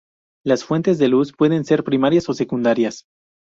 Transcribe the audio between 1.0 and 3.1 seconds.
luz pueden ser primarias o secundarias.